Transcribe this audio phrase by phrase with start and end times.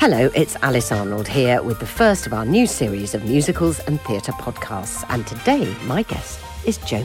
[0.00, 4.00] Hello, it's Alice Arnold here with the first of our new series of musicals and
[4.00, 5.04] theatre podcasts.
[5.10, 7.04] And today, my guest is Joe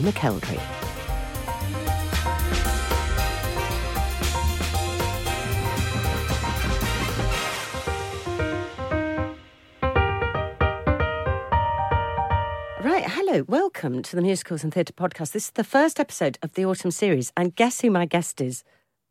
[13.06, 15.32] hello, welcome to the Musicals and Theatre Podcast.
[15.32, 18.64] This is the first episode of the autumn series, and guess who my guest is?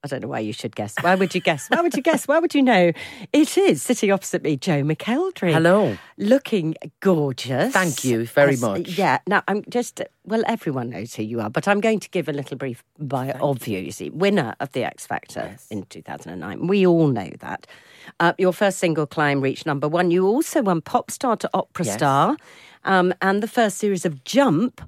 [0.06, 0.94] I don't know why you should guess.
[1.02, 1.68] Why would you guess?
[1.68, 2.28] Why would you guess?
[2.28, 2.92] Why would you know?
[3.34, 5.52] It is sitting opposite me, Joe McElderry.
[5.52, 5.98] Hello.
[6.20, 7.74] Looking gorgeous.
[7.74, 9.00] Thank you very As- much.
[9.00, 9.18] Yeah.
[9.28, 12.34] Now, I'm just, well, everyone knows who you are, but I'm going to give a
[12.34, 13.80] little brief bio of you.
[13.80, 16.68] You see, winner of the X Factor in 2009.
[16.68, 17.66] We all know that.
[18.20, 20.12] Uh, your first single, Climb, reached number one.
[20.12, 21.96] You also won Pop Star to Opera Yes.
[21.96, 22.38] Star
[22.84, 24.82] um, and the first series of Jump.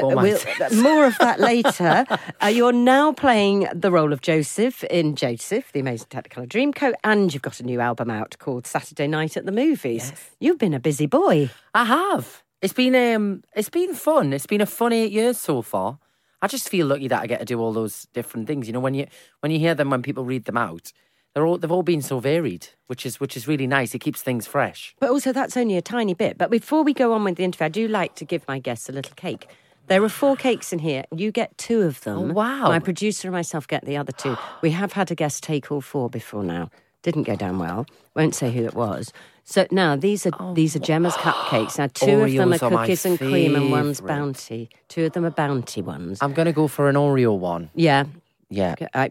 [0.00, 2.06] Four Uh, we'll- more of that later.
[2.42, 7.32] Uh, you're now playing the role of Joseph in Joseph, the Amazing Technicolor Dreamcoat, and
[7.32, 10.12] you've got a new album out called Saturday Night at the Movies.
[10.40, 11.50] You've been a busy boy.
[11.72, 12.42] I have.
[12.60, 14.32] It's been um, it's been fun.
[14.32, 15.98] It's been a fun eight years so far.
[16.40, 18.66] I just feel lucky that I get to do all those different things.
[18.66, 19.06] You know, when you
[19.40, 20.92] when you hear them, when people read them out,
[21.34, 23.94] they're all they've all been so varied, which is which is really nice.
[23.94, 24.96] It keeps things fresh.
[24.98, 26.38] But also, that's only a tiny bit.
[26.38, 28.88] But before we go on with the interview, I do like to give my guests
[28.88, 29.46] a little cake.
[29.92, 31.04] There are four cakes in here.
[31.14, 32.30] You get two of oh, them.
[32.30, 32.68] Oh, wow.
[32.68, 34.38] My producer and myself get the other two.
[34.62, 36.70] We have had a guest take all four before now.
[37.02, 37.84] Didn't go down well.
[38.16, 39.12] Won't say who it was.
[39.44, 41.76] So now these are oh, these are Gemma's cupcakes.
[41.76, 42.66] Now two of them are Oh.
[42.68, 44.70] Are cookies and cream, and one's bounty.
[44.88, 46.20] Two of them are bounty ones.
[46.22, 47.68] I'm gonna go for an Oreo one.
[47.74, 48.04] yeah,
[48.48, 48.76] Yeah.
[48.94, 49.10] I,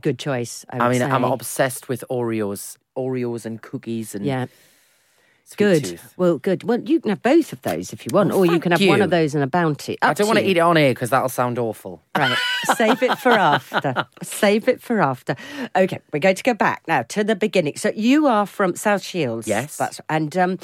[0.00, 0.64] good choice.
[0.70, 4.46] I, I mean, I'm obsessed with Oreos, Oreos and cookies and Yeah,
[5.50, 5.84] sweet good.
[5.84, 6.14] tooth.
[6.16, 6.64] Well, good.
[6.64, 8.80] Well, you can have both of those if you want, Oh, or you can have
[8.86, 9.98] one of those and a bounty.
[10.02, 10.50] I don't want to you.
[10.52, 12.02] eat it on air because that'll sound awful.
[12.16, 12.36] Right.
[12.76, 14.06] Save it for after.
[14.22, 15.34] Save it for after.
[15.76, 17.76] Okay, we're going to go back now to the beginning.
[17.76, 19.46] So you are from South Shields.
[19.48, 19.76] Yes.
[19.76, 20.58] That's and um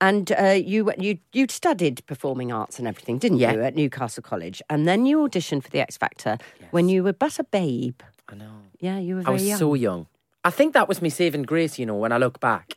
[0.00, 3.52] and uh, you you you studied performing arts and everything, didn't Yeah.
[3.52, 4.62] you, at Newcastle College?
[4.70, 6.38] And then you auditioned for the X Factor
[6.70, 8.00] when you were but a babe.
[8.28, 8.52] I know.
[8.80, 9.58] Yeah, you were I was young.
[9.58, 10.06] so young.
[10.44, 12.76] I think that was me saving grace, you know, when I look back.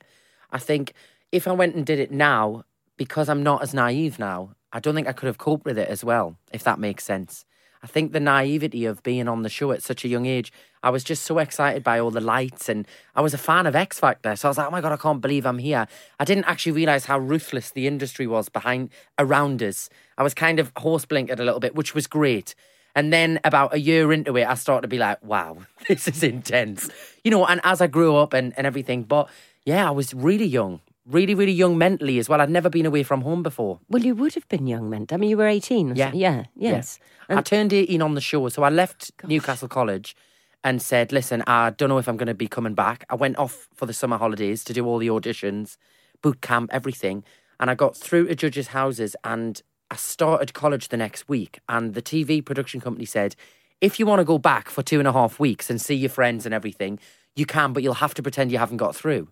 [0.52, 0.94] I think
[1.34, 2.64] if I went and did it now,
[2.96, 5.90] because I'm not as naive now, I don't think I could have coped with it
[5.90, 7.44] as well, if that makes sense.
[7.82, 10.92] I think the naivety of being on the show at such a young age, I
[10.92, 14.00] was just so excited by all the lights and I was a fan of X
[14.00, 14.36] Factor.
[14.36, 15.88] So I was like, oh my God, I can't believe I'm here.
[16.20, 19.90] I didn't actually realize how ruthless the industry was behind around us.
[20.20, 22.54] I was kind of horse blinkered a little bit, which was great.
[22.96, 25.58] And then about a year into it, I started to be like, wow,
[25.88, 26.90] this is intense.
[27.24, 29.30] You know, and as I grew up and, and everything, but
[29.66, 32.40] yeah, I was really young, really, really young mentally as well.
[32.41, 33.80] I'd never been away from home before.
[33.90, 35.12] Well, you would have been young, meant.
[35.12, 35.91] I mean, you were eighteen.
[35.91, 36.12] or Yeah.
[36.12, 37.00] so- yeah, yes.
[37.30, 38.47] I turned 18 on the show.
[38.50, 40.16] So I left Newcastle College
[40.64, 43.06] and said, listen, I don't know if I'm going to be coming back.
[43.09, 45.78] I went off for the summer holidays to do all the auditions,
[46.22, 47.24] boot camp, everything.
[47.59, 51.59] And I got through to judges' houses and I started college the next week.
[51.70, 53.35] And the TV production company said,
[53.81, 56.09] if you want to go back for two and a half weeks and see your
[56.09, 57.00] friends and everything,
[57.35, 59.28] you can, but you'll have to pretend you haven't got through.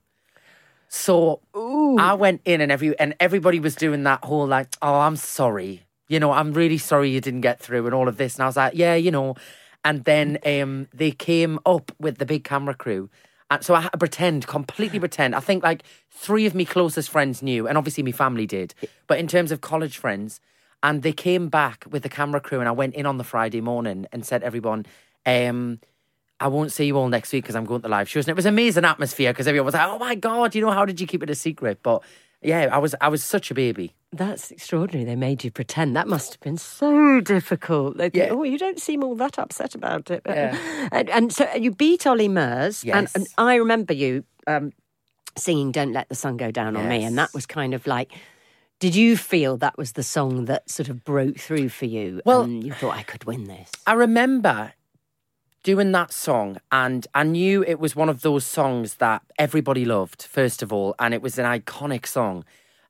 [0.94, 1.40] So
[1.98, 5.86] I went in and every and everybody was doing that whole like, oh, I'm sorry.
[6.10, 8.36] You know, I'm really sorry you didn't get through and all of this.
[8.36, 9.36] And I was like, yeah, you know.
[9.86, 13.10] And then um, they came up with the big camera crew.
[13.50, 15.34] And so I had to pretend, completely pretend.
[15.34, 18.76] I think like three of my closest friends knew, and obviously my family did.
[19.08, 20.42] But in terms of college friends,
[20.84, 23.62] and they came back with the camera crew, and I went in on the Friday
[23.62, 24.86] morning and said, everyone,
[25.26, 25.80] um,
[26.42, 28.26] I won't see you all next week because I'm going to live shows.
[28.26, 30.86] And it was amazing atmosphere because everyone was like, "Oh my god, you know how
[30.86, 32.02] did you keep it a secret?" But
[32.42, 33.94] yeah, I was I was such a baby.
[34.12, 35.06] That's extraordinary.
[35.06, 35.96] They made you pretend.
[35.96, 37.98] That must have been so difficult.
[37.98, 38.30] They Yeah.
[38.32, 40.22] oh, you don't seem all that upset about it.
[40.26, 40.58] Yeah.
[40.92, 42.84] And, and so you beat Ollie Murs.
[42.84, 43.16] And, Yes.
[43.16, 44.74] and I remember you um,
[45.38, 47.06] singing Don't Let the Sun Go Down on Me.
[47.06, 48.12] And that was kind of like,
[48.80, 52.22] did you feel that was the song that sort of broke through for you?
[52.26, 53.70] Well- and you thought, I could win this.
[53.88, 54.74] I remember
[55.64, 60.24] doing that song, and I knew it was one of those songs that everybody loved.
[60.24, 62.44] First of all, and it was an iconic song.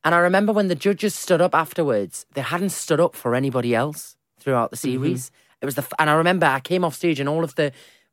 [0.03, 3.75] And I remember when the judges stood up afterwards, they hadn't stood up for anybody
[3.75, 5.31] else throughout the series.
[5.61, 7.67] It was the, and I remember I came off stage and all of the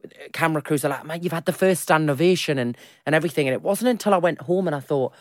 [0.04, 2.76] uh, camera crews are like, "Man, you've had the first stand ovation and
[3.06, 5.12] and everything." And it wasn't until I went home and I thought,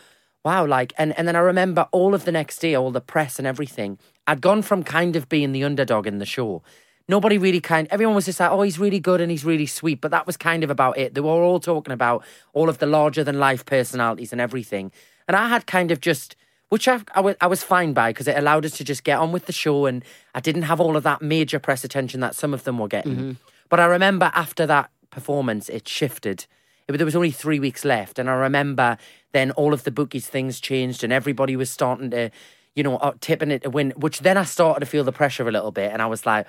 [0.44, 3.38] "Wow!" Like, and and then I remember all of the next day, all the press
[3.38, 3.98] and everything.
[4.26, 6.62] I'd gone from kind of being the underdog in the show.
[7.08, 7.88] Nobody really kind.
[7.90, 10.36] Everyone was just like, "Oh, he's really good and he's really sweet," but that was
[10.36, 11.14] kind of about it.
[11.14, 14.92] They were all talking about all of the larger than life personalities and everything,
[15.26, 16.36] and I had kind of just
[16.68, 19.18] which I, I, was, I was fine by because it allowed us to just get
[19.18, 22.34] on with the show and I didn't have all of that major press attention that
[22.34, 23.38] some of them were getting.
[23.70, 26.44] But I remember after that performance, it shifted.
[26.86, 28.98] it, there was only three weeks left, and I remember
[29.32, 32.30] then all of the bookies things changed, and everybody was starting to,
[32.74, 33.92] you know, uh, tipping it to win.
[33.96, 36.46] Which then I started to feel the pressure a little bit, and I was like.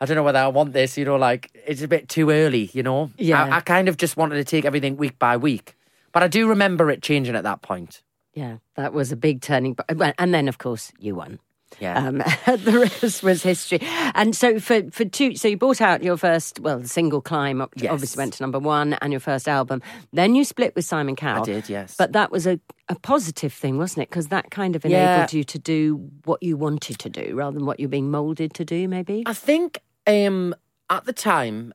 [0.00, 2.70] I don't know whether I want this, you know, like it's a bit too early,
[2.72, 3.10] you know?
[3.18, 3.44] Yeah.
[3.44, 5.76] I, I kind of just wanted to take everything week by week.
[6.12, 8.02] But I do remember it changing at that point.
[8.34, 10.14] Yeah, that was a big turning point.
[10.18, 11.38] And then, of course, you won.
[11.78, 11.98] Yeah.
[12.08, 13.78] Um, the rest was history.
[14.14, 17.92] And so for, for two, so you brought out your first, well, single climb, Yes.
[17.92, 19.82] obviously went to number one, and your first album.
[20.12, 21.42] Then you split with Simon Cowell.
[21.42, 21.94] I did, yes.
[21.96, 22.58] But that was a,
[22.88, 24.10] a positive thing, wasn't it?
[24.10, 25.14] Because that kind of Yeah.
[25.16, 28.54] enabled you to do what you wanted to do rather than what you're being moulded
[28.54, 29.22] to do, maybe?
[29.26, 30.54] I think um,
[30.88, 31.72] at the time,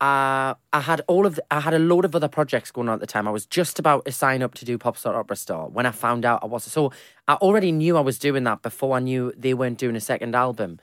[0.00, 2.94] uh, I had all of the, I had a load of other projects going on
[2.94, 3.28] at the time.
[3.28, 6.24] I was just about to sign up to do Popstar Opera Star when I found
[6.24, 6.64] out I was.
[6.64, 6.92] So
[7.28, 10.34] I already knew I was doing that before I knew they weren't doing a second
[10.34, 10.78] album,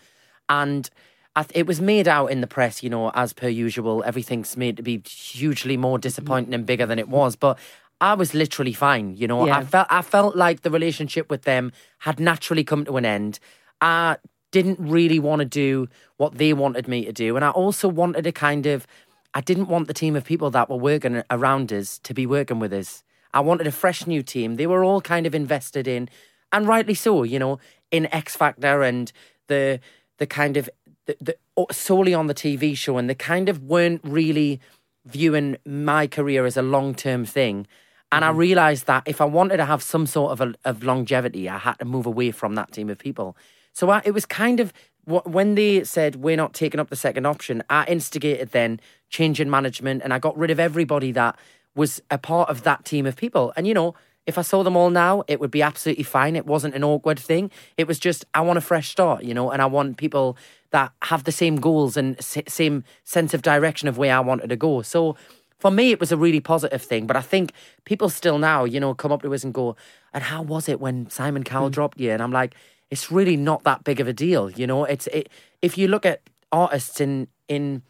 [0.47, 0.89] and.
[1.35, 4.03] I th- it was made out in the press, you know, as per usual.
[4.03, 7.35] Everything's made to be hugely more disappointing and bigger than it was.
[7.35, 7.59] But
[8.01, 9.45] I was literally fine, you know.
[9.45, 9.59] Yeah.
[9.59, 13.39] I felt I felt like the relationship with them had naturally come to an end.
[13.79, 14.17] I
[14.51, 15.87] didn't really want to do
[16.17, 18.87] what they wanted me to do, and I also wanted to kind of.
[19.31, 22.57] I didn't want the team of people that were working around us to be working
[22.57, 23.03] with us.
[23.31, 24.55] I wanted a fresh new team.
[24.55, 26.09] They were all kind of invested in,
[26.51, 27.59] and rightly so, you know,
[27.91, 29.11] in X Factor and
[29.47, 29.79] the
[30.17, 30.69] the kind of
[31.05, 31.37] the, the
[31.71, 34.59] solely on the TV show, and they kind of weren't really
[35.05, 37.67] viewing my career as a long term thing.
[38.11, 38.37] And I mm-hmm.
[38.37, 41.73] realized that if I wanted to have some sort of a, of longevity, I had
[41.79, 43.37] to move away from that team of people.
[43.73, 44.73] So I, it was kind of
[45.05, 48.79] wh- when they said we're not taking up the second option, I instigated then
[49.09, 51.37] changing management, and I got rid of everybody that
[51.75, 53.53] was a part of that team of people.
[53.55, 53.95] And you know,
[54.25, 56.35] if I saw them all now, it would be absolutely fine.
[56.35, 57.49] It wasn't an awkward thing.
[57.77, 60.37] It was just I want a fresh start, you know, and I want people
[60.71, 64.49] that have the same goals and s- same sense of direction of where I wanted
[64.49, 64.83] to go.
[64.83, 65.15] So
[65.57, 67.07] for me, it was a really positive thing.
[67.07, 67.53] But I think
[67.85, 69.75] people still now, you know, come up to us and go,
[70.13, 71.73] "And how was it when Simon Cowell hmm.
[71.73, 72.53] dropped you?" And I'm like,
[72.91, 74.85] it's really not that big of a deal, you know.
[74.85, 75.29] It's it,
[75.61, 76.21] if you look at
[76.51, 77.83] artists in in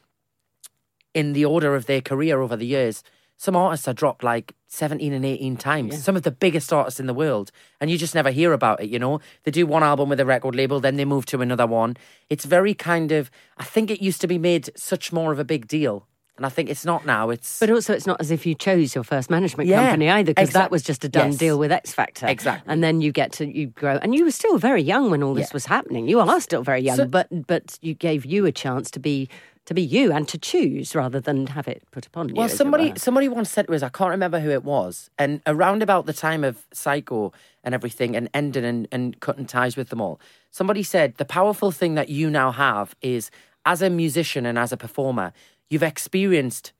[1.13, 3.03] in the order of their career over the years,
[3.39, 6.03] some artists are dropped like 17 and 18 times.
[6.03, 7.51] Some of the biggest artists in the world.
[7.79, 9.21] And you just never hear about it, you know?
[9.43, 11.95] They do one album with a record label, then they move to another one.
[12.29, 15.45] It's very kind of, I think it used to be made such more of a
[15.45, 16.05] big deal.
[16.39, 17.29] And I think it's not now.
[17.31, 17.59] It's.
[17.59, 20.51] But also, it's not as if you chose your first management Yeah, company either, because
[20.51, 21.37] that was just a done yes.
[21.37, 22.27] deal with X Factor.
[22.27, 22.71] Exactly.
[22.71, 25.33] And then you get to you grow, and you were still very young when all
[25.33, 25.53] this Yeah.
[25.55, 26.07] was happening.
[26.07, 29.27] You are still very young, So- but but you gave you a chance to be
[29.65, 32.35] to be you and to choose rather than have it put upon you.
[32.35, 35.83] Well, somebody somebody once said to us, I can't remember who it was, and around
[35.83, 37.33] about the time of Syco
[37.65, 40.21] and everything, and ending and, and cutting ties with them all,
[40.51, 43.29] somebody said the powerful thing that you now have is
[43.65, 45.33] as a musician and as a performer,
[45.69, 46.73] you've experienced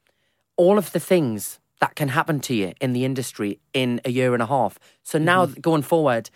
[0.58, 4.34] all of the things that can happen to you in the industry in a year
[4.34, 4.78] and a half.
[5.04, 5.62] So now Mm-hmm.
[5.62, 6.30] going forward,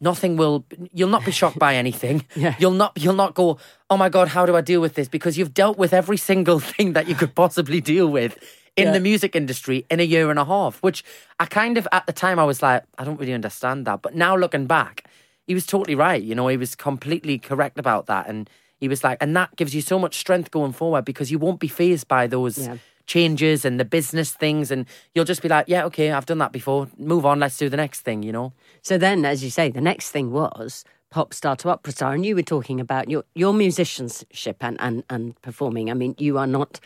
[0.00, 2.24] nothing will you'll not be shocked by anything.
[2.34, 2.54] Yeah.
[2.58, 3.58] You'll not you'll not go,
[3.90, 6.58] "Oh my god, how do I deal with this?" because you've dealt with every single
[6.72, 8.38] thing that you could possibly deal with
[8.76, 8.92] in Yeah.
[8.92, 11.04] the music industry in a year and a half, which
[11.38, 14.14] I kind of at the time I was like, I don't really understand that, but
[14.14, 15.04] now looking back,
[15.46, 18.48] he was totally right, you know, he was completely correct about that and
[18.80, 21.60] he was like and that gives you so much strength going forward because you won't
[21.60, 22.76] be phased by those Yeah.
[23.06, 26.52] changes and the business things and you'll just be like yeah okay i've done that
[26.52, 29.70] before move on let's do the next thing you know So then, as you say,
[29.70, 33.24] the next thing was pop star to opera star, and you were talking about your
[33.34, 35.90] your musicianship and and and performing.
[35.90, 36.80] I mean, you are not.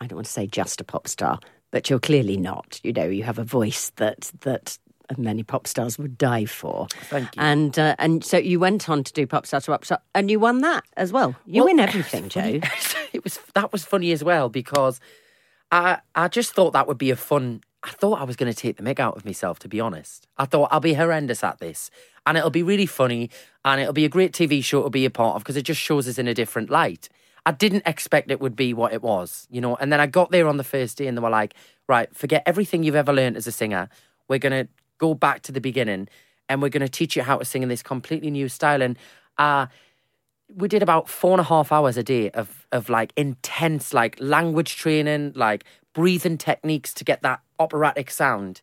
[0.00, 1.38] I don't want to say just a pop star,
[1.70, 2.80] but you're clearly not.
[2.82, 4.78] You know, you have a voice that that
[5.18, 6.86] many pop stars would die for.
[7.08, 7.42] Thank you.
[7.42, 10.38] And uh, and so you went on to do pop star to star, and you
[10.38, 11.36] won that as well.
[11.46, 12.60] You Well, win everything, Joe.
[13.12, 15.00] it was that was funny as well because
[15.70, 17.62] I I just thought that would be a fun.
[17.82, 19.58] I thought I was going to take the mick out of myself.
[19.60, 21.90] To be honest, I thought I'll be horrendous at this,
[22.26, 23.30] and it'll be really funny,
[23.64, 25.80] and it'll be a great TV show to be a part of because it just
[25.80, 27.08] shows us in a different light.
[27.46, 29.74] I didn't expect it would be what it was, you know.
[29.76, 31.54] And then I got there on the first day, and they were like,
[31.88, 33.88] "Right, forget everything you've ever learned as a singer.
[34.28, 34.68] We're going to
[35.00, 36.08] go back to the beginning,
[36.48, 38.96] and we're going to teach you how to sing in this completely new style." And
[39.38, 39.66] uh,
[40.54, 44.16] we did about four and a half hours a day of of like intense like
[44.20, 45.64] language training, like
[45.94, 48.62] breathing techniques to get that operatic sound.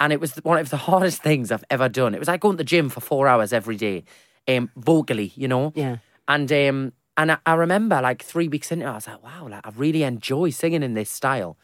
[0.00, 2.14] And it was one of the hardest things I've ever done.
[2.14, 4.04] It was like going to the gym for four hours every day,
[4.46, 5.72] um, vocally, you know.
[5.74, 5.96] Yeah.
[6.28, 9.48] And um, and I, I remember like three weeks into it, I was like, wow,
[9.48, 11.56] like I really enjoy singing in this style.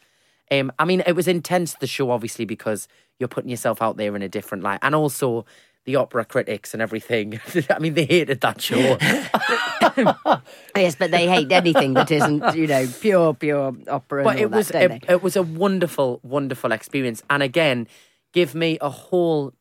[0.51, 2.87] Um, I mean, it was intense the show, obviously, because
[3.19, 5.45] you're putting yourself out there in a different light, and also
[5.85, 7.39] the opera critics and everything.
[7.69, 8.75] I mean, they hated that show.
[10.75, 14.23] yes, but they hate anything that isn't, you know, pure, pure opera.
[14.23, 17.23] but it that, was it, it, it was a wonderful, wonderful experience.
[17.29, 17.87] And again,
[18.33, 19.53] give me a whole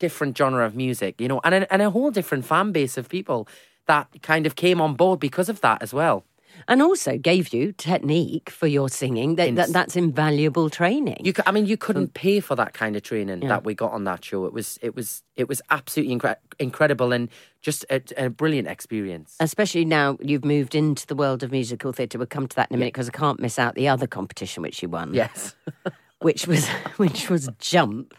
[0.00, 3.08] different genre of music, you know, and a, and a whole different fan base of
[3.08, 3.46] people
[3.86, 6.24] that kind of came on board because of that as well.
[6.68, 9.36] And also gave you technique for your singing.
[9.36, 11.18] That, that that's invaluable training.
[11.24, 12.14] You, I mean, you couldn't mm.
[12.14, 13.48] pay for that kind of training yeah.
[13.48, 14.46] that we got on that show.
[14.46, 17.28] It was, it was, it was absolutely incre- incredible and
[17.60, 19.36] just a, a, brilliant experience.
[19.40, 22.18] Especially now you've moved into the world of musical theatre.
[22.18, 24.62] We'll come to that in a minute because I can't miss out the other competition
[24.62, 25.14] which you won.
[25.14, 25.54] Yes,
[26.20, 28.14] which was which was Jump.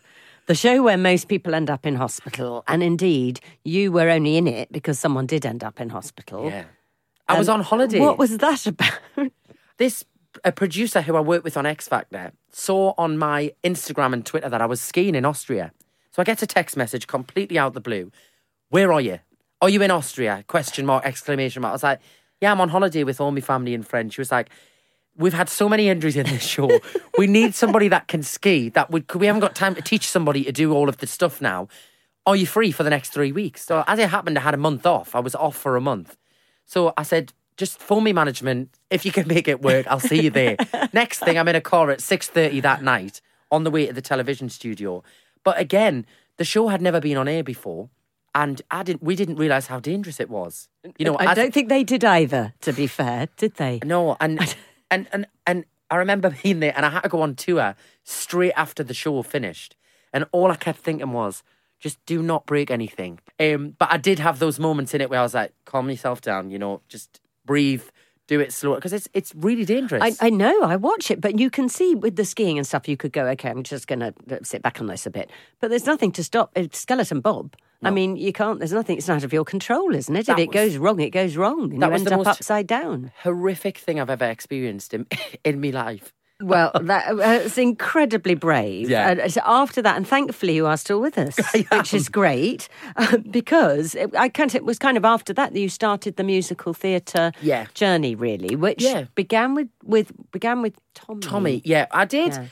[0.46, 4.48] The show where most people end up in hospital, and indeed, you were only in
[4.48, 6.50] it because someone did end up in hospital.
[6.50, 6.66] Yeah.
[7.28, 8.00] I was um, on holiday.
[8.00, 9.00] What was that about?
[9.78, 10.06] This
[10.44, 14.50] a producer who I worked with on X Factor saw on my Instagram and Twitter
[14.50, 15.72] that I was skiing in Austria.
[16.12, 18.12] So I get a text message completely out of the blue.
[18.70, 19.20] Where are you?
[19.62, 20.44] Are you in Austria?
[20.48, 21.72] Question mark, exclamation mark.
[21.72, 22.00] I was like,
[22.42, 24.14] yeah, I'm on holiday with all my family and friends.
[24.14, 24.50] She was like,
[25.16, 26.70] we've had so many injuries in this show.
[27.18, 28.70] we need somebody that can ski.
[28.70, 31.42] That we we haven't got time to teach somebody to do all of the stuff
[31.42, 31.68] now.
[32.26, 33.66] Are you free for the next three weeks?
[33.66, 35.16] So as it happened, I had a month off.
[35.16, 36.18] I was off for a month.
[36.66, 38.70] So I said, just phone me management.
[38.90, 40.58] If you can make it work, I'll see you there.
[40.94, 44.02] Next thing, I'm in a car at 6.30 that night on the way to the
[44.02, 45.04] television studio.
[45.44, 46.06] But again,
[46.38, 47.90] the show had never been on air before.
[48.36, 50.68] And I didn't, we didn't realise how dangerous it was.
[50.98, 53.80] You know, I don't think they did either, to be fair, did they?
[53.84, 54.56] No, and
[54.92, 58.54] and and and I remember being there and I had to go on tour straight
[58.54, 59.76] after the show finished.
[60.12, 61.44] And all I kept thinking was,
[61.84, 63.20] just do not break anything.
[63.42, 66.22] Um, but I did have those moments in it where I was like, calm yourself
[66.22, 67.84] down, you know, just breathe,
[68.28, 70.02] do it slow because it's it's really dangerous.
[70.02, 70.62] I, I, know.
[70.62, 73.26] I watch it, but you can see with the skiing and stuff, you could go,
[73.28, 74.14] okay, I'm just going to
[74.44, 75.30] sit back on this a bit.
[75.60, 76.52] But there's nothing to stop.
[76.56, 77.58] It's skeleton Bob.
[77.82, 77.90] No.
[77.90, 78.60] I mean, you can't.
[78.60, 78.98] There's nothing.
[78.98, 80.28] It's out of your control, isn't it?
[80.28, 83.12] That if it was, goes wrong, it goes wrong, and you end up upside down.
[83.24, 85.06] Horrific thing I've ever experienced in
[85.44, 86.14] in my life.
[86.44, 88.90] Well, that's uh, incredibly brave.
[88.90, 89.16] Yeah.
[89.24, 91.38] Uh, so after that, and thankfully you are still with us,
[91.72, 95.60] which is great, uh, because it, I can't, it was kind of after that that
[95.60, 97.68] you started the musical theatre yeah.
[97.74, 99.06] journey, really, which yeah.
[99.16, 101.22] began with, with began with Tommy.
[101.22, 102.34] Tommy, yeah, I did.
[102.34, 102.46] Yeah.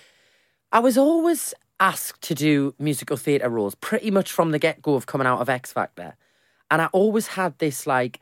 [0.72, 4.96] I was always asked to do musical theatre roles, pretty much from the get go
[4.96, 6.16] of coming out of X Factor,
[6.70, 8.20] and I always had this like.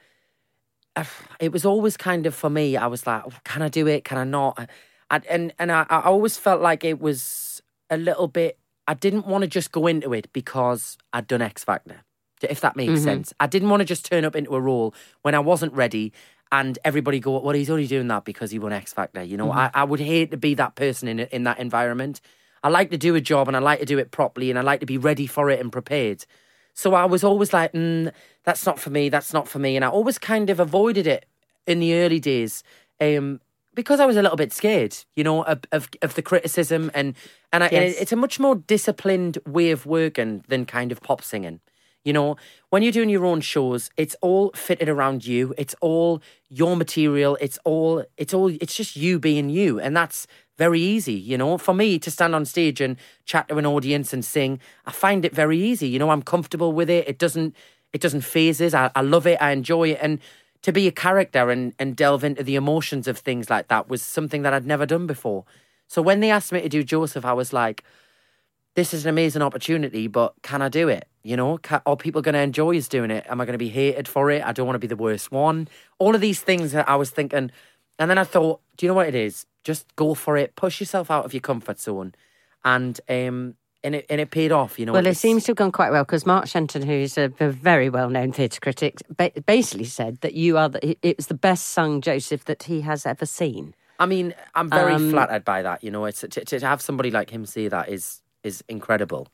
[1.39, 2.75] It was always kind of for me.
[2.75, 4.03] I was like, "Can I do it?
[4.03, 4.67] Can I not?"
[5.11, 8.57] I, and and I, I always felt like it was a little bit.
[8.87, 12.03] I didn't want to just go into it because I'd done X Factor,
[12.41, 13.03] if that makes mm-hmm.
[13.03, 13.33] sense.
[13.39, 16.11] I didn't want to just turn up into a role when I wasn't ready
[16.51, 19.23] and everybody go, well, he's only doing that because he won X Factor.
[19.23, 19.59] You know, mm-hmm.
[19.59, 22.21] I, I would hate to be that person in in that environment.
[22.63, 24.61] I like to do a job and I like to do it properly and I
[24.61, 26.25] like to be ready for it and prepared.
[26.73, 28.11] So I was always like, mm,
[28.43, 29.75] that's not for me, that's not for me.
[29.75, 31.25] And I always kind of avoided it
[31.65, 32.63] in the early days.
[33.01, 33.39] Um,
[33.75, 37.15] because I was a little bit scared, you know, of of, of the criticism and
[37.51, 37.73] and, I, yes.
[37.73, 41.61] and it's a much more disciplined way of working than kind of pop singing.
[42.05, 42.37] You know,
[42.69, 45.53] when you're doing your own shows, it's all fitted around you.
[45.57, 47.37] It's all your material.
[47.41, 50.25] It's all it's all it's just you being you, and that's
[50.57, 51.13] very easy.
[51.13, 52.95] You know, for me to stand on stage and
[53.25, 55.89] chat to an audience and sing, I find it very easy.
[55.89, 57.07] You know, I'm comfortable with it.
[57.07, 57.55] It doesn't
[57.91, 58.73] it doesn't phase us.
[58.73, 59.41] I, I love it.
[59.41, 60.19] I enjoy it, and
[60.61, 64.01] to be a character and, and delve into the emotions of things like that was
[64.01, 65.45] something that I'd never done before.
[65.87, 67.83] So when they asked me to do Joseph, I was like,
[68.75, 71.07] this is an amazing opportunity, but can I do it?
[71.23, 73.25] You know, can, are people going to enjoy us doing it?
[73.27, 74.43] Am I going to be hated for it?
[74.43, 75.67] I don't want to be the worst one.
[75.97, 77.51] All of these things that I was thinking.
[77.97, 79.45] And then I thought, do you know what it is?
[79.63, 80.55] Just go for it.
[80.55, 82.13] Push yourself out of your comfort zone.
[82.63, 84.79] And um, and it and it paid off.
[84.79, 84.93] You know.
[84.93, 87.89] Well, it seems to have gone quite well because Mark Shenton, who's a, a very
[87.89, 92.01] well-known theatre critic, ba- basically said that you are the, it was the best sung
[92.01, 93.73] Joseph that he has ever seen.
[93.99, 95.83] I mean, I'm very um, flattered by that.
[95.83, 99.27] You know, it's to, to have somebody like him say that is is incredible.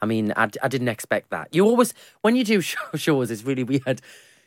[0.00, 1.48] I mean, I, I didn't expect that.
[1.54, 4.00] You always, when you do show, shows, it's really weird.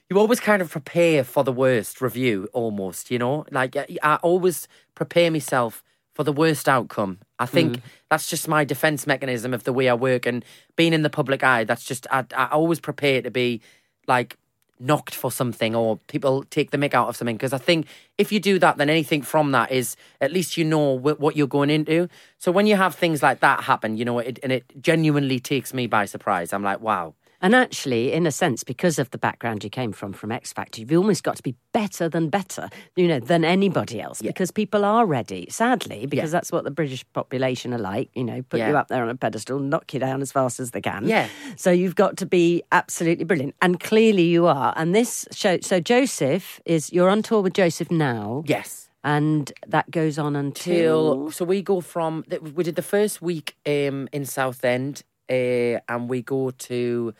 [0.09, 3.11] You always kind of prepare for the worst review, almost.
[3.11, 7.19] You know, like I always prepare myself for the worst outcome.
[7.39, 7.81] I think mm.
[8.09, 10.43] that's just my defense mechanism of the way I work and
[10.75, 11.63] being in the public eye.
[11.63, 13.61] That's just I, I always prepare to be
[14.07, 14.37] like
[14.79, 18.31] knocked for something or people take the mick out of something because I think if
[18.31, 21.69] you do that, then anything from that is at least you know what you're going
[21.69, 22.07] into.
[22.37, 25.73] So when you have things like that happen, you know, it, and it genuinely takes
[25.73, 26.53] me by surprise.
[26.53, 27.13] I'm like, wow.
[27.41, 30.81] And actually, in a sense, because of the background you came from from X Factor,
[30.81, 34.83] you've almost got to be better than better, you know, than anybody else because people
[34.83, 38.69] are ready, sadly, because that's what the British population are like, you know, put Yeah.
[38.69, 41.07] you up there on a pedestal, knock you down as fast as they can.
[41.07, 41.27] Yeah.
[41.55, 43.55] So you've got to be absolutely brilliant.
[43.61, 44.73] And clearly you are.
[44.75, 48.43] And this show, so Joseph is, you're on tour with Joseph now.
[48.47, 48.89] Yes.
[49.01, 51.13] And that goes on until.
[51.15, 56.09] Till so we go from we did the first week um in Southend, uh, and
[56.09, 57.13] we go to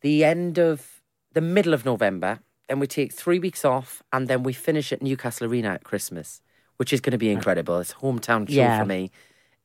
[0.00, 4.42] the end of the middle of November, and we take three weeks off, and then
[4.42, 6.40] we finish at Newcastle Arena at Christmas,
[6.76, 7.78] which is going to be incredible.
[7.78, 8.78] It's a hometown show Yeah.
[8.78, 9.10] for me,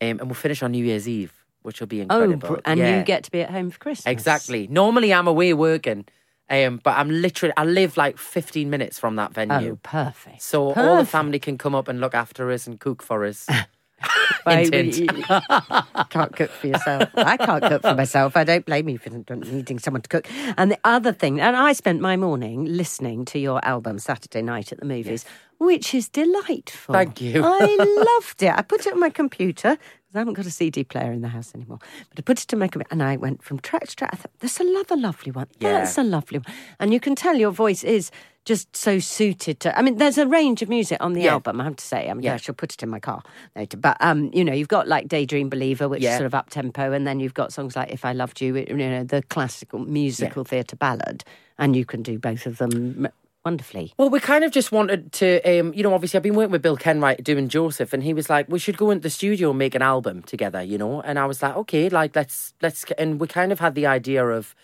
[0.00, 1.32] um, and we'll finish on New Year's Eve,
[1.62, 2.56] which will be Oh, incredible.
[2.56, 2.98] br- and Yeah.
[2.98, 4.10] you get to be at home for Christmas.
[4.10, 4.66] Exactly.
[4.68, 6.06] Normally, I'm away working,
[6.50, 9.72] um, but I'm literally I live like 15 minutes from that venue.
[9.72, 10.42] Oh, perfect.
[10.42, 13.46] So all the family can come up and look after us and cook for us.
[14.46, 14.72] Would
[16.10, 17.08] can't cook for yourself.
[17.14, 18.36] I can't cook for myself.
[18.36, 20.26] I don't blame you for needing someone to cook.
[20.56, 24.72] And the other thing, and I spent my morning listening to your album Saturday Night
[24.72, 25.24] at the Movies,
[25.60, 26.94] which is delightful.
[26.94, 27.42] Thank you.
[27.44, 28.52] I loved it.
[28.56, 31.28] I put it on my computer because I haven't got a CD player in the
[31.28, 31.78] house anymore.
[32.08, 34.10] But I put it on my computer and I went from track to track.
[34.14, 35.48] I thought, that's another lovely one.
[35.60, 35.72] Yeah.
[35.80, 36.46] That's a lovely one.
[36.80, 38.10] And you can tell your voice is
[38.46, 39.78] just so suited to.
[39.78, 41.32] I mean, there's a range of music on the Yeah.
[41.32, 41.60] album.
[41.60, 42.08] I have to say.
[42.08, 42.34] I mean, Yeah.
[42.34, 43.22] I shall put it in my car
[43.54, 43.76] later.
[43.76, 46.90] But um, you know, you've got like Daydream Believer, which is sort of up tempo,
[46.92, 50.44] and then you've got songs like If I Loved You, you know, the classical musical
[50.44, 51.22] theatre ballad,
[51.58, 53.08] and you can do both of them
[53.44, 53.92] wonderfully.
[53.98, 56.62] Well, we kind of just wanted to, um, you know, obviously I've been working with
[56.62, 59.58] Bill Kenwright doing Joseph, and he was like, we should go into the studio and
[59.58, 61.00] make an album together, you know.
[61.02, 64.26] And I was like, okay, like let's let's, and we kind of had the idea
[64.26, 64.54] of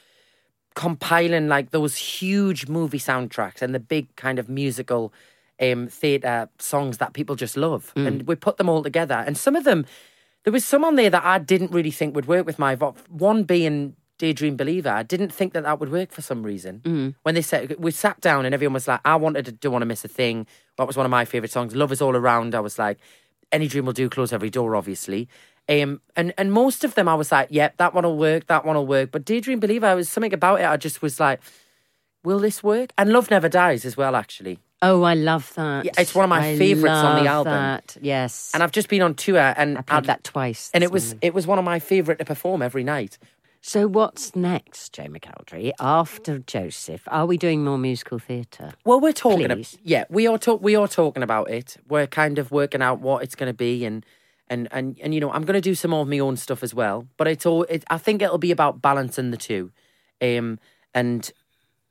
[0.75, 5.13] compiling like those huge movie soundtracks and the big kind of musical
[5.61, 9.25] um, theatre songs that people just love, and we put them all together.
[9.27, 9.87] And some of them,
[10.45, 12.95] there was some on there that I didn't really think would work with my vo-
[13.09, 14.89] one being Daydream Believer.
[14.91, 17.15] I didn't think that that would work for some reason.
[17.23, 19.83] When they said we sat down and everyone was like, "I wanted to don't want
[19.83, 20.47] to miss a thing."
[20.79, 21.75] That was one of my favorite songs.
[21.75, 22.55] Love is all around.
[22.55, 22.99] I was like,
[23.53, 25.29] "Any dream will do." Close every door, obviously.
[25.69, 28.47] Um, and and most of them, I was like, "Yep, that one will work.
[28.47, 30.65] That one will work." But Daydream Believer, I was something about it.
[30.65, 31.41] I just was like,
[32.25, 34.59] "Will this work?" And Love Never Dies as well, actually.
[34.83, 35.87] Oh, I love that.
[35.87, 37.53] Yeah, it's one of my I favourites on the album.
[37.55, 37.97] That.
[38.03, 40.71] Yes, And I've just been on tour, and I played I'd- that twice.
[40.75, 41.19] and it was morning.
[41.23, 43.19] it was one of my favourite to perform every night.
[43.61, 45.73] So what's next, Joe McElderry?
[45.81, 48.73] After Joseph, are we doing more musical theatre?
[48.85, 49.51] Well, we're talking.
[49.51, 50.63] ab- yeah, we are talk.
[50.63, 51.77] We are talking about it.
[51.89, 54.07] We're kind of working out what it's going to be, and
[54.49, 56.75] and and and you know, I'm going to do some of my own stuff as
[56.75, 57.07] well.
[57.17, 57.65] But it's all.
[57.65, 59.73] It, I think it'll be about balancing the two,
[60.23, 60.61] um,
[60.95, 61.29] and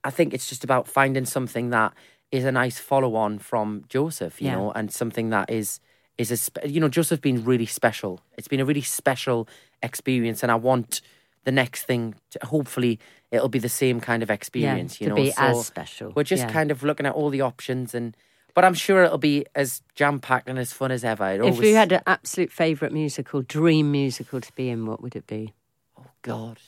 [0.06, 1.94] I think it's just about finding something that
[2.32, 4.56] is a nice follow on from Joseph, you Yeah.
[4.56, 5.82] know, and something that is
[6.18, 8.22] is a spe- you know Joseph been really special.
[8.38, 9.46] It's been a really special
[9.84, 11.02] experience, and I want
[11.46, 12.16] the next thing.
[12.32, 13.00] To, hopefully,
[13.32, 15.00] it'll be the same kind of experience.
[15.00, 16.12] you to know, be so as special.
[16.14, 16.52] We're just Yeah.
[16.52, 18.16] kind of looking at all the options, and
[18.54, 21.30] but I'm sure it'll be as jam packed and as fun as ever.
[21.32, 25.02] It If always, you had an absolute favourite musical, dream musical to be in, what
[25.02, 25.54] would it be?
[25.98, 26.60] Oh God,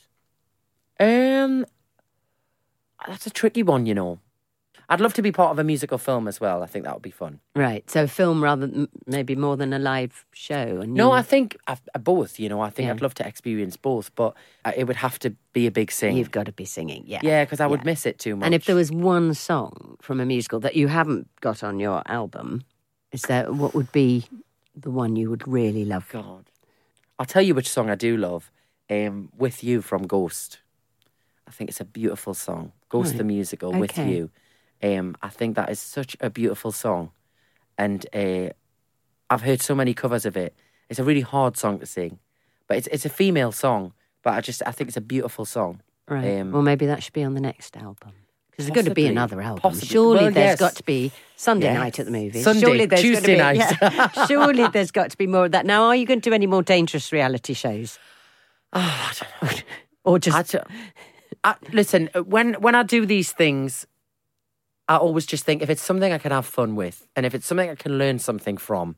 [1.00, 1.66] um,
[3.08, 4.20] that's a tricky one, you know.
[4.90, 6.64] I'd love to be part of a musical film as well.
[6.64, 7.42] I think that would be fun.
[7.56, 10.80] Right, so film rather than maybe more than a live show.
[10.82, 12.40] And No, you- I think uh, both.
[12.40, 12.94] You know, I think Yeah.
[12.94, 16.16] I'd love to experience both, but uh, it would have to be a big sing.
[16.16, 17.04] you've got to be singing.
[17.06, 18.46] Yeah, yeah, because I would miss it too much.
[18.46, 22.02] And if there was one song from a musical that you haven't got on your
[22.06, 22.64] album,
[23.12, 24.26] is there what would be
[24.74, 26.08] the one you would really love?
[26.14, 26.46] God,
[27.20, 28.52] I'll tell you which song I do love.
[28.90, 30.60] Um, "With You" from Ghost.
[31.46, 32.72] I think it's a beautiful song.
[32.88, 33.18] Ghost Right.
[33.18, 34.30] the musical with you.
[34.84, 37.12] Um, I think that is such a beautiful song,
[37.78, 38.50] and uh,
[39.30, 40.56] I've heard so many covers of it.
[40.90, 42.20] It's a really hard song to sing,
[42.68, 43.94] but it's it's a female song.
[44.24, 45.82] But I just I think it's a beautiful song.
[46.08, 46.40] Right.
[46.40, 48.12] Um, well, maybe that should be on the next album.
[48.52, 49.62] Because there's got to be another album.
[49.62, 49.88] Possibly.
[49.88, 50.60] Surely Well, there's yes.
[50.60, 51.78] got to be Sunday Yes.
[51.78, 52.44] night at the movies.
[52.44, 53.58] Sunday, Surely there's Tuesday be, night.
[53.58, 54.26] yeah.
[54.28, 55.66] Surely there's got to be more of that.
[55.68, 58.00] Now, are you going to do any more dangerous reality shows?
[58.74, 59.60] Oh, I don't know.
[60.06, 60.64] Or just I,
[61.44, 63.86] I, listen, when when I do these things,
[64.88, 67.46] I always just think if it's something I can have fun with, and if it's
[67.46, 68.96] something I can learn something from,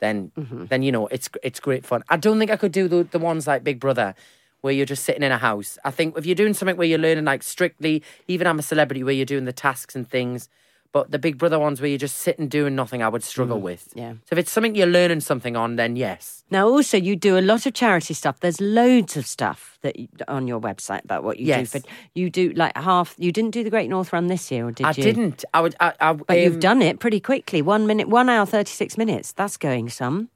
[0.00, 0.64] then Mm-hmm.
[0.66, 2.02] then you know it's it's great fun.
[2.08, 4.14] I don't think I could do the the ones like Big Brother.
[4.62, 5.76] Where you're just sitting in a house.
[5.84, 9.02] I think if you're doing something where you're learning like strictly, even I'm a celebrity,
[9.02, 10.48] where you're doing the tasks and things,
[10.92, 13.88] but the Big Brother ones where you're just sitting doing nothing, I would struggle with.
[13.94, 14.12] Mm, yeah.
[14.12, 16.44] So if it's something you're learning something on, then yes.
[16.50, 18.40] Now, also, you do a lot of charity stuff.
[18.40, 21.72] There's loads of stuff that you, on your website about what you Yes.
[21.72, 21.80] do.
[21.80, 23.14] For, you do like half.
[23.18, 25.02] You didn't do the Great North Run this year, or did I you?
[25.02, 25.44] I didn't.
[25.54, 25.74] I would.
[25.80, 27.62] I, I, But you've um, done it pretty quickly.
[27.62, 29.32] One minute, one hour, thirty six minutes.
[29.32, 30.28] That's going some.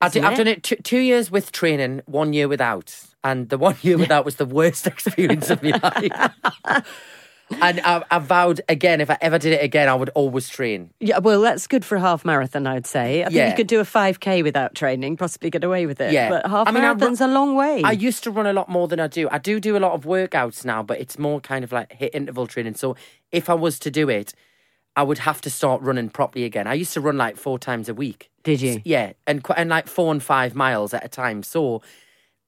[0.00, 3.56] I did, I've done it two, two years with training, one year without, and the
[3.68, 6.86] one year without was the worst experience of my life.
[7.62, 10.90] and I, I vowed again, if I ever did it again, I would always train.
[11.00, 13.22] Yeah, well, that's good for a half marathon, I'd say.
[13.22, 13.50] I think Yeah.
[13.50, 16.12] you could do a 5K without training, possibly get away with it.
[16.12, 16.28] Yeah.
[16.28, 17.82] But half I mean, marathon's a long way.
[17.82, 19.28] I used to run a lot more than I do.
[19.30, 22.14] I do do a lot of workouts now, but it's more kind of like hit
[22.14, 22.74] interval training.
[22.74, 22.96] So
[23.32, 24.34] if I was to do it,
[24.96, 26.66] I would have to start running properly again.
[26.66, 28.30] I used to run like four times a week.
[28.44, 28.80] Did you?
[28.84, 31.42] Yeah, and and like four and five miles at a time.
[31.42, 31.82] So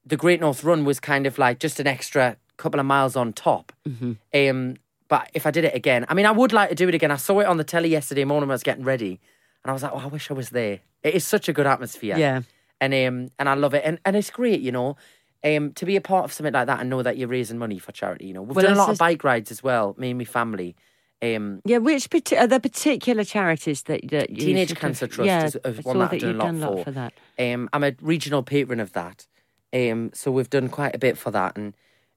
[0.05, 3.33] the Great North Run was kind of like just an extra couple of miles on
[3.33, 3.73] top.
[3.89, 4.13] Mm-hmm.
[4.33, 4.77] Um,
[5.09, 7.11] but if I did it again, I mean, I would like to do it again.
[7.11, 9.21] I saw it on the telly yesterday morning when I was getting ready,
[9.65, 10.81] and I was like, oh, I wish I was there.
[11.03, 12.17] It is such a good atmosphere.
[12.17, 12.43] Yeah.
[12.81, 14.97] and um, and I love it, and and it's great, you know.
[15.45, 17.79] Um, to be a part of something like that and know that you're raising money
[17.79, 18.43] for charity, you know.
[18.43, 20.75] We've Well, done a lot of bike rides as well, me and my family.
[21.23, 25.57] Um, Yeah, which are there particular charities that, that you Teenage Cancer Trust yeah, is,
[25.65, 26.85] is one that I've done a lot done a lot for.
[26.85, 27.13] for that.
[27.39, 29.27] Um, I'm a regional patron of that,
[29.73, 31.75] um, so we've done quite a bit for that, and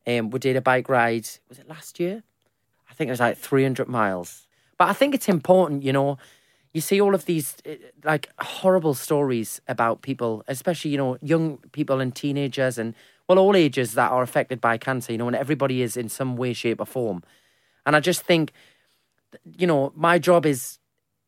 [0.07, 1.29] um, we did a bike ride.
[1.49, 2.23] Was it last year?
[2.99, 4.45] I think it was like 300 miles.
[4.77, 6.17] But I think it's important, you know.
[6.73, 11.59] You see all of these uh, like horrible stories about people, especially you know young
[11.71, 12.93] people and teenagers, and
[13.27, 15.13] well, all ages that are affected by cancer.
[15.13, 17.23] You know, and everybody is in some way, shape, or form.
[17.85, 18.51] And I just think
[19.57, 20.79] you know, my job is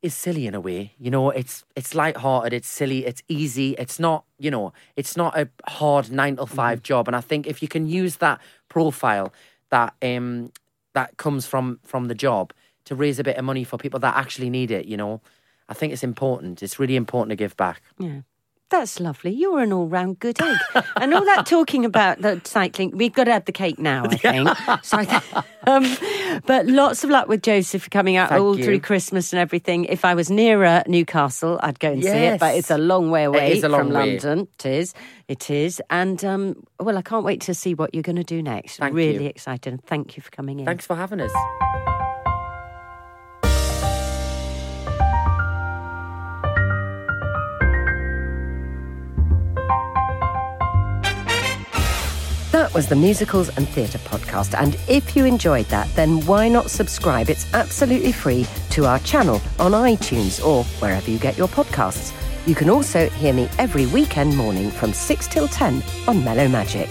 [0.02, 0.94] is silly in a way.
[1.00, 3.76] You know, it's it's light-hearted, it's silly, it's easy.
[3.78, 7.08] It's not, you know, it's not a hard nine to 5 job.
[7.08, 9.32] And I think if you can use that profile
[9.70, 10.52] that um
[10.94, 12.54] that comes from from the job
[12.86, 15.22] to raise a bit of money for people that actually need it, you know,
[15.70, 16.64] I think it's important.
[16.64, 17.82] It's really important to give back.
[18.00, 18.22] Yeah.
[18.72, 19.32] That's lovely.
[19.32, 20.58] You're an all round good egg.
[20.96, 24.16] and all that talking about the cycling, we've got to have the cake now, I
[24.16, 24.50] think.
[24.82, 28.64] so I th- um, but lots of luck with Joseph coming out Thank all you.
[28.64, 29.86] through Christmas and everything.
[29.86, 33.26] If I was nearer Newcastle, I'd go and see it, but it's a long way
[33.26, 34.12] away is a long from way.
[34.12, 34.48] London.
[34.60, 34.94] It is.
[35.28, 35.82] It is.
[35.90, 38.78] And um, well, I can't wait to see what you're going to do next.
[38.78, 39.30] Thank really you.
[39.30, 39.74] excited.
[39.74, 40.66] And thank you for coming in.
[40.66, 42.08] Thanks for having us.
[52.72, 54.58] That was the Musicals and Theatre podcast.
[54.58, 57.30] And if you enjoyed that, then why not subscribe?
[57.30, 62.14] It's absolutely free to our channel on iTunes or wherever you get your podcasts.
[62.48, 66.88] You can also hear me every weekend morning from 6 till 10 on Mellow Magic.